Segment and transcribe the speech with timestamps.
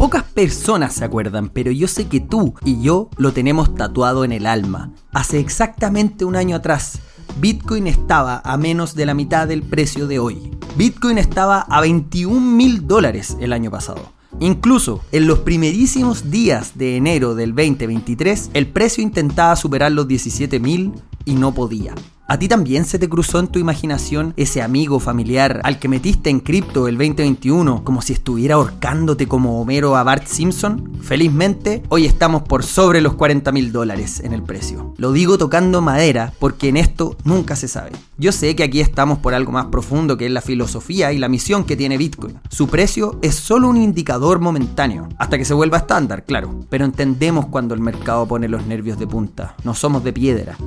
[0.00, 4.32] Pocas personas se acuerdan, pero yo sé que tú y yo lo tenemos tatuado en
[4.32, 4.94] el alma.
[5.12, 7.00] Hace exactamente un año atrás,
[7.38, 10.52] Bitcoin estaba a menos de la mitad del precio de hoy.
[10.78, 14.10] Bitcoin estaba a 21 mil dólares el año pasado.
[14.38, 20.60] Incluso en los primerísimos días de enero del 2023, el precio intentaba superar los 17
[20.60, 20.94] mil
[21.26, 21.94] y no podía.
[22.30, 26.30] ¿A ti también se te cruzó en tu imaginación ese amigo familiar al que metiste
[26.30, 30.92] en cripto el 2021 como si estuviera ahorcándote como Homero a Bart Simpson?
[31.02, 34.94] Felizmente, hoy estamos por sobre los 40 mil dólares en el precio.
[34.96, 37.90] Lo digo tocando madera porque en esto nunca se sabe.
[38.20, 41.30] Yo sé que aquí estamos por algo más profundo que es la filosofía y la
[41.30, 42.38] misión que tiene Bitcoin.
[42.50, 46.60] Su precio es solo un indicador momentáneo, hasta que se vuelva estándar, claro.
[46.68, 49.56] Pero entendemos cuando el mercado pone los nervios de punta.
[49.64, 50.58] No somos de piedra.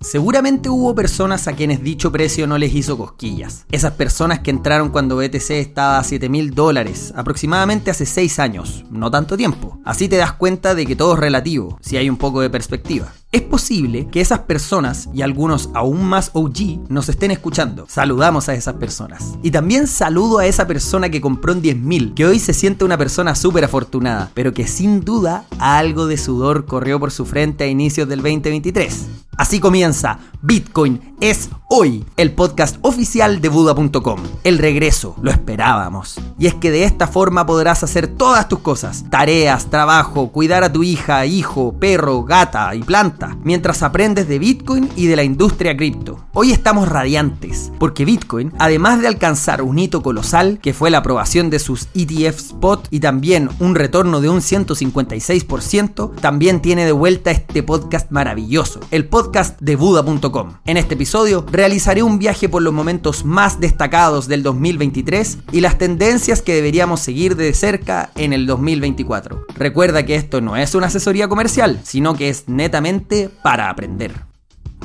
[0.00, 3.66] Seguramente hubo personas a quienes dicho precio no les hizo cosquillas.
[3.70, 8.86] Esas personas que entraron cuando BTC estaba a 7 mil dólares, aproximadamente hace 6 años,
[8.90, 9.78] no tanto tiempo.
[9.84, 13.12] Así te das cuenta de que todo es relativo, si hay un poco de perspectiva.
[13.32, 17.86] Es posible que esas personas y algunos aún más OG nos estén escuchando.
[17.88, 19.38] Saludamos a esas personas.
[19.42, 22.98] Y también saludo a esa persona que compró en 10.000, que hoy se siente una
[22.98, 27.68] persona súper afortunada, pero que sin duda algo de sudor corrió por su frente a
[27.68, 29.06] inicios del 2023.
[29.38, 34.20] Así comienza Bitcoin es hoy, el podcast oficial de Buda.com.
[34.44, 36.20] El regreso, lo esperábamos.
[36.38, 40.72] Y es que de esta forma podrás hacer todas tus cosas, tareas, trabajo, cuidar a
[40.72, 45.74] tu hija, hijo, perro, gata y planta, mientras aprendes de Bitcoin y de la industria
[45.74, 46.22] cripto.
[46.34, 51.48] Hoy estamos radiantes, porque Bitcoin, además de alcanzar un hito colosal, que fue la aprobación
[51.48, 57.30] de sus ETF Spot y también un retorno de un 156%, también tiene de vuelta
[57.30, 60.58] este podcast maravilloso, el podcast de Buda.com.
[60.66, 65.78] En este episodio realizaré un viaje por los momentos más destacados del 2023 y las
[65.78, 69.46] tendencias que deberíamos seguir de cerca en el 2024.
[69.54, 74.12] Recuerda que esto no es una asesoría comercial, sino que es netamente para aprender.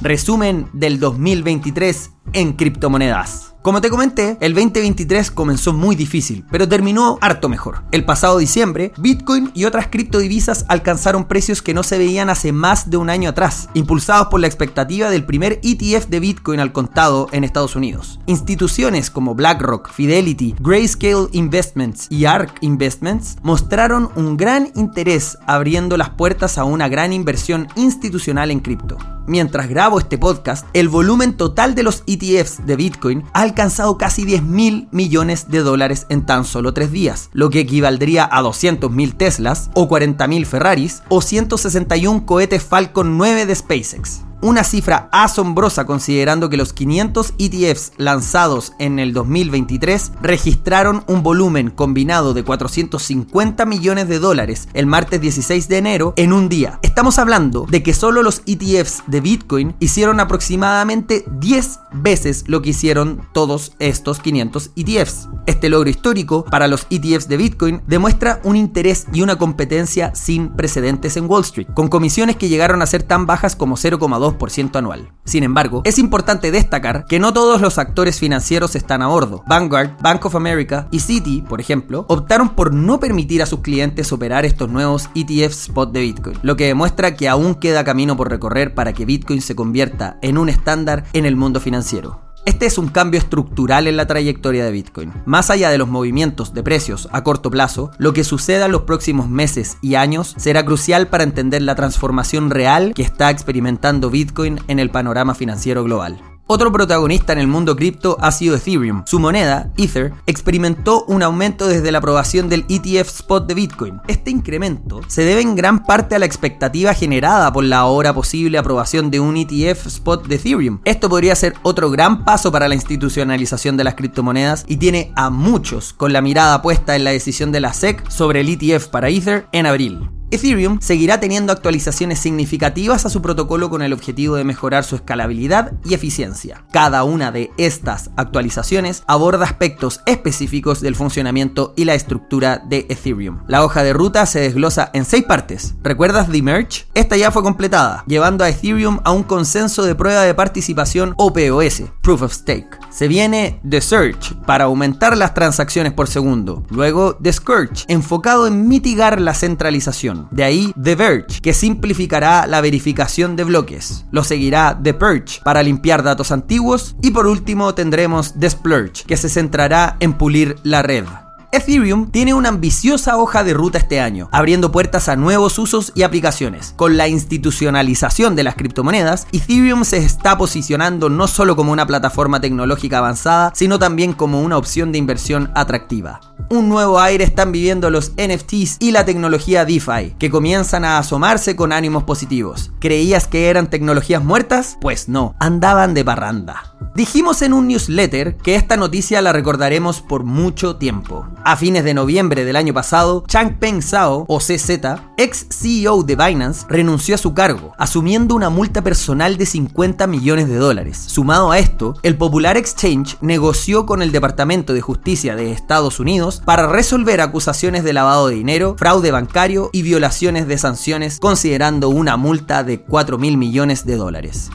[0.03, 3.56] Resumen del 2023 en criptomonedas.
[3.67, 7.83] Como te comenté, el 2023 comenzó muy difícil, pero terminó harto mejor.
[7.91, 12.89] El pasado diciembre, Bitcoin y otras criptodivisas alcanzaron precios que no se veían hace más
[12.89, 17.27] de un año atrás, impulsados por la expectativa del primer ETF de Bitcoin al contado
[17.33, 18.21] en Estados Unidos.
[18.25, 26.11] Instituciones como BlackRock, Fidelity, Grayscale Investments y ARK Investments mostraron un gran interés abriendo las
[26.11, 28.97] puertas a una gran inversión institucional en cripto
[29.27, 34.23] mientras grabo este podcast, el volumen total de los ETFs de Bitcoin ha alcanzado casi
[34.23, 38.91] 10 mil millones de dólares en tan solo tres días, lo que equivaldría a 200
[38.91, 45.09] mil Teslas o 40 mil Ferraris o 161 cohetes Falcon 9 de SpaceX una cifra
[45.11, 52.43] asombrosa considerando que los 500 ETFs lanzados en el 2023 registraron un volumen combinado de
[52.43, 56.79] 450 millones de dólares el martes 16 de enero en un día.
[56.81, 62.71] Estamos hablando de que solo los ETFs de Bitcoin hicieron aproximadamente 10 veces lo que
[62.71, 65.29] hicieron todos estos 500 ETFs.
[65.45, 70.49] Este logro histórico para los ETFs de Bitcoin demuestra un interés y una competencia sin
[70.49, 74.26] precedentes en Wall Street, con comisiones que llegaron a ser tan bajas como 0,2
[74.75, 75.11] anual.
[75.25, 79.43] Sin embargo, es importante destacar que no todos los actores financieros están a bordo.
[79.47, 84.11] Vanguard, Bank of America y Citi, por ejemplo, optaron por no permitir a sus clientes
[84.11, 88.29] operar estos nuevos ETF spot de Bitcoin, lo que demuestra que aún queda camino por
[88.29, 92.26] recorrer para que Bitcoin se convierta en un estándar en el mundo financiero.
[92.47, 95.11] Este es un cambio estructural en la trayectoria de Bitcoin.
[95.25, 98.83] Más allá de los movimientos de precios a corto plazo, lo que suceda en los
[98.83, 104.59] próximos meses y años será crucial para entender la transformación real que está experimentando Bitcoin
[104.69, 106.21] en el panorama financiero global.
[106.49, 109.03] Otro protagonista en el mundo cripto ha sido Ethereum.
[109.05, 113.99] Su moneda, Ether, experimentó un aumento desde la aprobación del ETF Spot de Bitcoin.
[114.07, 118.57] Este incremento se debe en gran parte a la expectativa generada por la ahora posible
[118.57, 120.79] aprobación de un ETF Spot de Ethereum.
[120.85, 125.29] Esto podría ser otro gran paso para la institucionalización de las criptomonedas y tiene a
[125.29, 129.09] muchos con la mirada puesta en la decisión de la SEC sobre el ETF para
[129.09, 130.16] Ether en abril.
[130.29, 135.71] Ethereum seguirá teniendo actualizaciones significativas a su protocolo con el objetivo de mejorar su escalabilidad
[135.85, 136.65] y eficiencia.
[136.73, 143.43] Cada una de estas actualizaciones aborda aspectos específicos del funcionamiento y la estructura de Ethereum.
[143.47, 145.75] La hoja de ruta se desglosa en seis partes.
[145.81, 146.85] ¿Recuerdas The Merge?
[146.93, 151.31] Esta ya fue completada, llevando a Ethereum a un consenso de prueba de participación o
[151.31, 152.67] POS, Proof of Stake.
[152.89, 156.65] Se viene The Search para aumentar las transacciones por segundo.
[156.69, 160.16] Luego The Scourge, enfocado en mitigar la centralización.
[160.31, 164.05] De ahí The Verge, que simplificará la verificación de bloques.
[164.11, 166.95] Lo seguirá The Purge para limpiar datos antiguos.
[167.01, 171.05] Y por último tendremos The Splurge, que se centrará en pulir la red.
[171.49, 176.03] Ethereum tiene una ambiciosa hoja de ruta este año, abriendo puertas a nuevos usos y
[176.03, 176.73] aplicaciones.
[176.75, 182.41] Con la institucionalización de las criptomonedas, Ethereum se está posicionando no solo como una plataforma
[182.41, 186.19] tecnológica avanzada, sino también como una opción de inversión atractiva.
[186.49, 191.55] Un nuevo aire están viviendo los NFTs y la tecnología DeFi, que comienzan a asomarse
[191.55, 192.71] con ánimos positivos.
[192.79, 194.77] ¿Creías que eran tecnologías muertas?
[194.81, 196.73] Pues no, andaban de barranda.
[196.97, 201.27] Dijimos en un newsletter que esta noticia la recordaremos por mucho tiempo.
[201.47, 204.69] A fines de noviembre del año pasado, Changpeng Zhao, o CZ,
[205.15, 210.49] ex CEO de Binance, renunció a su cargo, asumiendo una multa personal de 50 millones
[210.49, 210.97] de dólares.
[210.97, 216.41] Sumado a esto, el popular exchange negoció con el Departamento de Justicia de Estados Unidos
[216.43, 222.17] para resolver acusaciones de lavado de dinero, fraude bancario y violaciones de sanciones, considerando una
[222.17, 224.49] multa de 4 mil millones de dólares.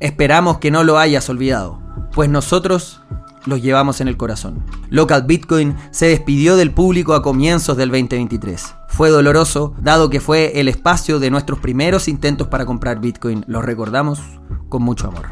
[0.00, 3.00] Esperamos que no lo hayas olvidado pues nosotros
[3.48, 4.62] los llevamos en el corazón.
[4.90, 8.74] Local Bitcoin se despidió del público a comienzos del 2023.
[8.88, 13.44] Fue doloroso, dado que fue el espacio de nuestros primeros intentos para comprar Bitcoin.
[13.48, 14.20] Lo recordamos
[14.68, 15.30] con mucho amor.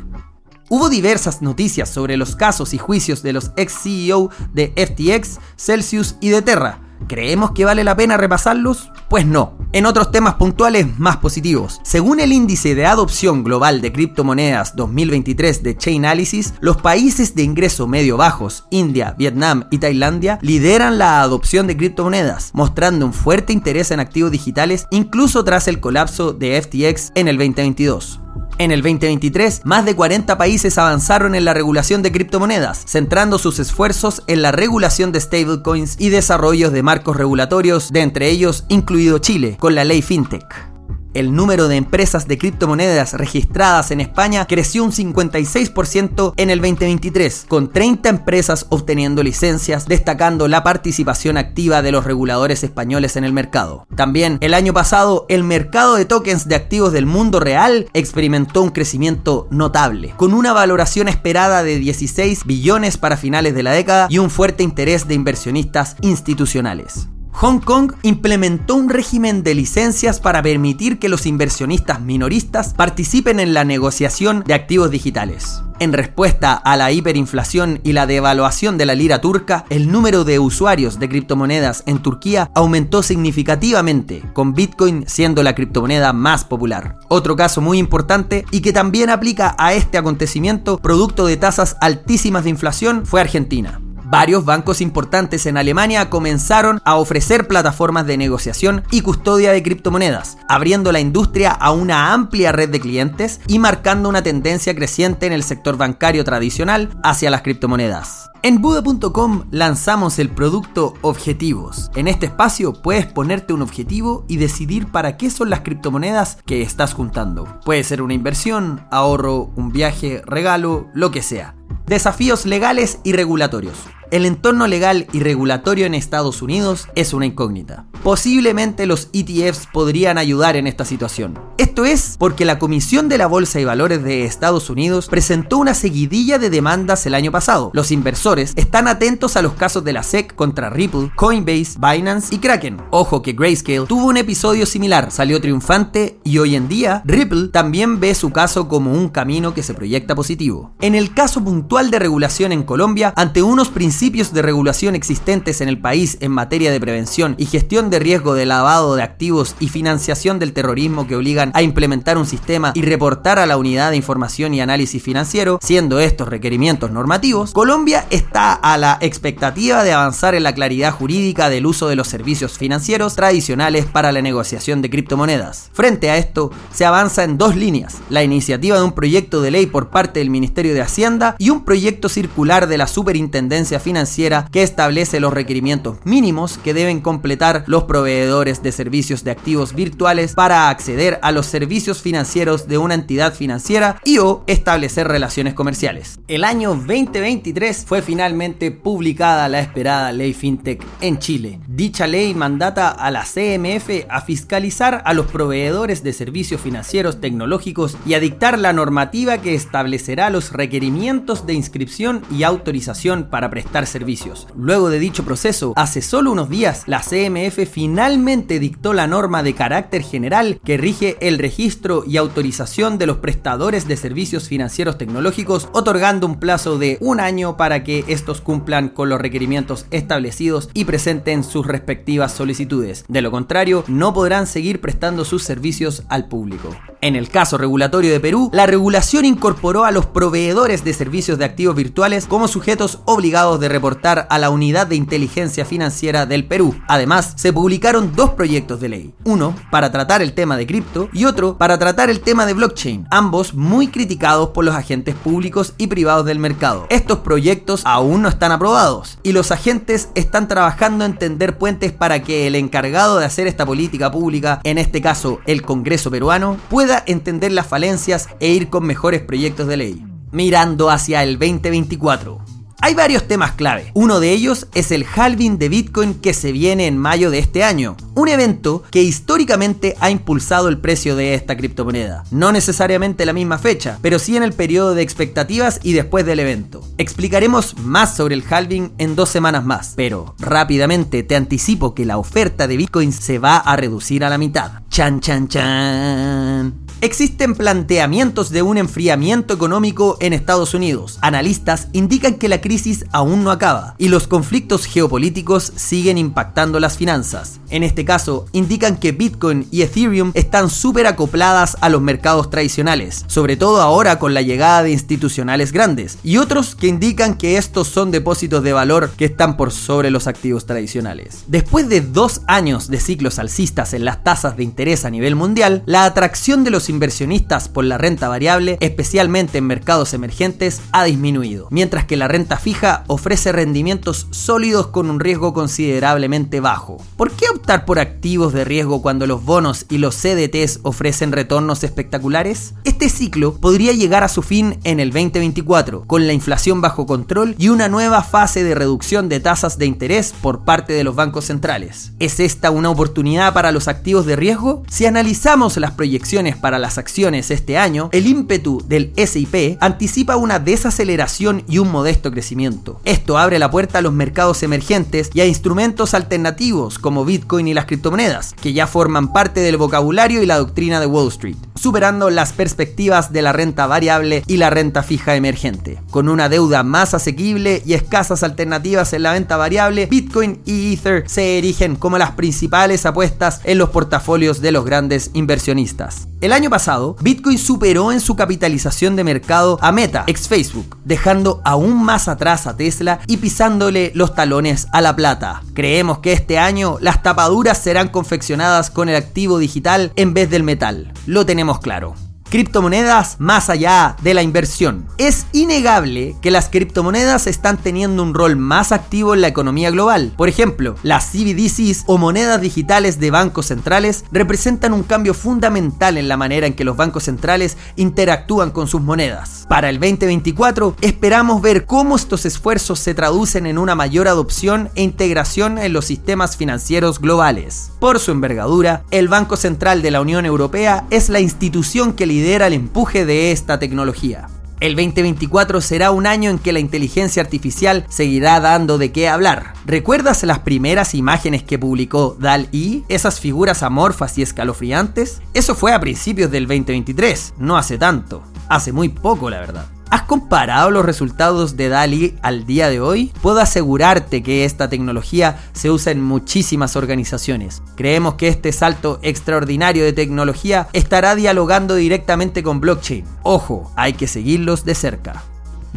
[0.68, 6.16] Hubo diversas noticias sobre los casos y juicios de los ex CEO de FTX, Celsius
[6.20, 8.90] y de Terra, ¿Creemos que vale la pena repasarlos?
[9.08, 9.56] Pues no.
[9.72, 11.81] En otros temas puntuales más positivos.
[11.84, 17.87] Según el índice de adopción global de criptomonedas 2023 de Chainalysis, los países de ingreso
[17.87, 23.90] medio bajos, India, Vietnam y Tailandia, lideran la adopción de criptomonedas, mostrando un fuerte interés
[23.90, 28.20] en activos digitales incluso tras el colapso de FTX en el 2022.
[28.58, 33.58] En el 2023, más de 40 países avanzaron en la regulación de criptomonedas, centrando sus
[33.58, 39.18] esfuerzos en la regulación de stablecoins y desarrollos de marcos regulatorios, de entre ellos incluido
[39.18, 40.75] Chile, con la ley FinTech
[41.16, 47.46] el número de empresas de criptomonedas registradas en España creció un 56% en el 2023,
[47.48, 53.32] con 30 empresas obteniendo licencias, destacando la participación activa de los reguladores españoles en el
[53.32, 53.86] mercado.
[53.96, 58.70] También el año pasado, el mercado de tokens de activos del mundo real experimentó un
[58.70, 64.18] crecimiento notable, con una valoración esperada de 16 billones para finales de la década y
[64.18, 67.08] un fuerte interés de inversionistas institucionales.
[67.38, 73.52] Hong Kong implementó un régimen de licencias para permitir que los inversionistas minoristas participen en
[73.52, 75.62] la negociación de activos digitales.
[75.78, 80.38] En respuesta a la hiperinflación y la devaluación de la lira turca, el número de
[80.38, 86.96] usuarios de criptomonedas en Turquía aumentó significativamente, con Bitcoin siendo la criptomoneda más popular.
[87.08, 92.44] Otro caso muy importante y que también aplica a este acontecimiento, producto de tasas altísimas
[92.44, 98.84] de inflación, fue Argentina varios bancos importantes en Alemania comenzaron a ofrecer plataformas de negociación
[98.90, 104.08] y custodia de criptomonedas, abriendo la industria a una amplia red de clientes y marcando
[104.08, 108.30] una tendencia creciente en el sector bancario tradicional hacia las criptomonedas.
[108.42, 111.90] En Buda.com lanzamos el producto Objetivos.
[111.96, 116.62] En este espacio puedes ponerte un objetivo y decidir para qué son las criptomonedas que
[116.62, 117.60] estás juntando.
[117.64, 121.56] Puede ser una inversión, ahorro, un viaje, regalo, lo que sea.
[121.86, 123.78] Desafíos legales y regulatorios.
[124.10, 127.86] El entorno legal y regulatorio en Estados Unidos es una incógnita.
[128.06, 131.40] Posiblemente los ETFs podrían ayudar en esta situación.
[131.58, 135.74] Esto es porque la Comisión de la Bolsa y Valores de Estados Unidos presentó una
[135.74, 137.72] seguidilla de demandas el año pasado.
[137.74, 142.38] Los inversores están atentos a los casos de la SEC contra Ripple, Coinbase, Binance y
[142.38, 142.80] Kraken.
[142.92, 147.98] Ojo que Grayscale tuvo un episodio similar, salió triunfante y hoy en día Ripple también
[147.98, 150.76] ve su caso como un camino que se proyecta positivo.
[150.80, 155.68] En el caso puntual de regulación en Colombia, ante unos principios de regulación existentes en
[155.68, 159.68] el país en materia de prevención y gestión de riesgo de lavado de activos y
[159.68, 163.96] financiación del terrorismo que obligan a implementar un sistema y reportar a la unidad de
[163.96, 170.34] información y análisis financiero, siendo estos requerimientos normativos, Colombia está a la expectativa de avanzar
[170.34, 174.90] en la claridad jurídica del uso de los servicios financieros tradicionales para la negociación de
[174.90, 175.70] criptomonedas.
[175.72, 179.66] Frente a esto, se avanza en dos líneas, la iniciativa de un proyecto de ley
[179.66, 184.62] por parte del Ministerio de Hacienda y un proyecto circular de la Superintendencia financiera que
[184.62, 190.69] establece los requerimientos mínimos que deben completar los proveedores de servicios de activos virtuales para
[190.69, 196.19] acceder a los servicios financieros de una entidad financiera y o establecer relaciones comerciales.
[196.28, 201.61] El año 2023 fue finalmente publicada la esperada ley FinTech en Chile.
[201.66, 207.97] Dicha ley mandata a la CMF a fiscalizar a los proveedores de servicios financieros tecnológicos
[208.07, 213.87] y a dictar la normativa que establecerá los requerimientos de inscripción y autorización para prestar
[213.87, 214.47] servicios.
[214.57, 219.54] Luego de dicho proceso, hace solo unos días, la CMF finalmente dictó la norma de
[219.54, 225.68] carácter general que rige el registro y autorización de los prestadores de servicios financieros tecnológicos,
[225.73, 230.85] otorgando un plazo de un año para que estos cumplan con los requerimientos establecidos y
[230.85, 233.04] presenten sus respectivas solicitudes.
[233.08, 236.76] De lo contrario, no podrán seguir prestando sus servicios al público.
[237.06, 241.44] En el caso regulatorio de Perú, la regulación incorporó a los proveedores de servicios de
[241.44, 246.75] activos virtuales como sujetos obligados de reportar a la Unidad de Inteligencia Financiera del Perú.
[246.88, 251.26] Además, se publicaron dos proyectos de ley, uno para tratar el tema de cripto y
[251.26, 255.86] otro para tratar el tema de blockchain, ambos muy criticados por los agentes públicos y
[255.86, 256.88] privados del mercado.
[256.90, 262.25] Estos proyectos aún no están aprobados y los agentes están trabajando en tender puentes para
[262.25, 266.95] que el encargado de hacer esta política pública, en este caso el Congreso peruano, pueda
[267.06, 270.04] entender las falencias e ir con mejores proyectos de ley.
[270.32, 272.56] Mirando hacia el 2024.
[272.82, 273.90] Hay varios temas clave.
[273.94, 277.64] Uno de ellos es el halving de Bitcoin que se viene en mayo de este
[277.64, 277.96] año.
[278.14, 282.24] Un evento que históricamente ha impulsado el precio de esta criptomoneda.
[282.30, 286.38] No necesariamente la misma fecha, pero sí en el periodo de expectativas y después del
[286.38, 286.86] evento.
[286.98, 292.18] Explicaremos más sobre el halving en dos semanas más, pero rápidamente te anticipo que la
[292.18, 294.82] oferta de Bitcoin se va a reducir a la mitad.
[294.90, 296.86] Chan chan chan.
[297.02, 301.18] Existen planteamientos de un enfriamiento económico en Estados Unidos.
[301.20, 306.96] Analistas indican que la crisis aún no acaba y los conflictos geopolíticos siguen impactando las
[306.96, 307.60] finanzas.
[307.68, 313.26] En este caso, indican que Bitcoin y Ethereum están súper acopladas a los mercados tradicionales,
[313.26, 317.88] sobre todo ahora con la llegada de institucionales grandes, y otros que indican que estos
[317.88, 321.44] son depósitos de valor que están por sobre los activos tradicionales.
[321.46, 325.82] Después de dos años de ciclos alcistas en las tasas de interés a nivel mundial,
[325.84, 331.69] la atracción de los inversionistas por la renta variable, especialmente en mercados emergentes, ha disminuido,
[331.71, 336.99] mientras que la renta fija ofrece rendimientos sólidos con un riesgo considerablemente bajo.
[337.16, 341.85] ¿Por qué optar por activos de riesgo cuando los bonos y los CDTs ofrecen retornos
[341.85, 342.75] espectaculares?
[342.85, 347.55] Este ciclo podría llegar a su fin en el 2024, con la inflación bajo control
[347.59, 351.47] y una nueva fase de reducción de tasas de interés por parte de los bancos
[351.47, 352.12] centrales.
[352.19, 354.83] ¿Es esta una oportunidad para los activos de riesgo?
[354.88, 360.59] Si analizamos las proyecciones para las acciones este año, el ímpetu del SIP anticipa una
[360.59, 363.00] desaceleración y un modesto crecimiento.
[363.04, 367.75] Esto abre la puerta a los mercados emergentes y a instrumentos alternativos como Bitcoin y
[367.75, 372.30] las criptomonedas, que ya forman parte del vocabulario y la doctrina de Wall Street, superando
[372.30, 375.99] las perspectivas de la renta variable y la renta fija emergente.
[376.11, 381.25] Con una deuda más asequible y escasas alternativas en la venta variable, Bitcoin y Ether
[381.26, 386.28] se erigen como las principales apuestas en los portafolios de los grandes inversionistas.
[386.42, 391.62] El año pasado, Bitcoin superó en su capitalización de mercado a Meta, ex Facebook, dejando
[391.64, 395.62] aún más atrás a Tesla y pisándole los talones a la plata.
[395.73, 400.62] Creemos que este año las tapaduras serán confeccionadas con el activo digital en vez del
[400.62, 401.12] metal.
[401.26, 402.14] Lo tenemos claro
[402.48, 405.06] criptomonedas más allá de la inversión.
[405.18, 410.32] Es innegable que las criptomonedas están teniendo un rol más activo en la economía global.
[410.36, 416.28] Por ejemplo, las CBDCs o monedas digitales de bancos centrales representan un cambio fundamental en
[416.28, 419.66] la manera en que los bancos centrales interactúan con sus monedas.
[419.68, 425.02] Para el 2024 esperamos ver cómo estos esfuerzos se traducen en una mayor adopción e
[425.02, 427.90] integración en los sistemas financieros globales.
[427.98, 432.66] Por su envergadura, el Banco Central de la Unión Europea es la institución que lidera
[432.66, 434.49] el empuje de esta tecnología.
[434.78, 439.73] El 2024 será un año en que la inteligencia artificial seguirá dando de qué hablar.
[439.87, 443.05] ¿Recuerdas las primeras imágenes que publicó DAL-E?
[443.09, 445.40] Esas figuras amorfas y escalofriantes.
[445.55, 448.43] Eso fue a principios del 2023, no hace tanto.
[448.69, 449.95] Hace muy poco, la verdad.
[450.16, 453.35] ¿Has comparado los resultados de DALI al día de hoy?
[453.42, 457.82] Puedo asegurarte que esta tecnología se usa en muchísimas organizaciones.
[457.96, 463.26] Creemos que este salto extraordinario de tecnología estará dialogando directamente con blockchain.
[463.42, 465.44] Ojo, hay que seguirlos de cerca.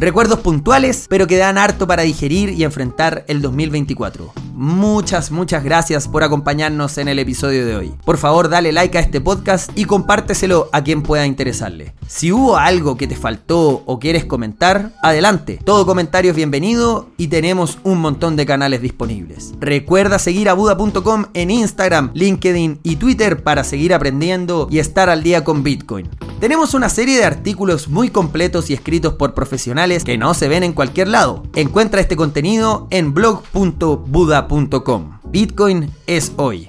[0.00, 4.32] Recuerdos puntuales, pero que dan harto para digerir y enfrentar el 2024.
[4.54, 7.94] Muchas, muchas gracias por acompañarnos en el episodio de hoy.
[8.06, 11.92] Por favor, dale like a este podcast y compárteselo a quien pueda interesarle.
[12.06, 15.58] Si hubo algo que te faltó o quieres comentar, adelante.
[15.62, 19.52] Todo comentario es bienvenido y tenemos un montón de canales disponibles.
[19.60, 25.22] Recuerda seguir a Buda.com en Instagram, LinkedIn y Twitter para seguir aprendiendo y estar al
[25.22, 26.08] día con Bitcoin.
[26.40, 29.34] Tenemos una serie de artículos muy completos y escritos por
[29.98, 31.42] que no se ven en cualquier lado.
[31.54, 35.18] Encuentra este contenido en blog.buda.com.
[35.24, 36.68] Bitcoin es hoy.